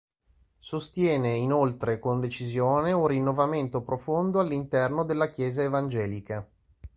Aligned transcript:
Sostiene, 0.57 1.33
inoltre, 1.35 1.99
con 1.99 2.19
decisione 2.19 2.91
un 2.91 3.05
rinnovamento 3.05 3.83
profondo 3.83 4.39
all'interno 4.39 5.03
della 5.03 5.29
chiesa 5.29 5.61
evangelica. 5.61 6.49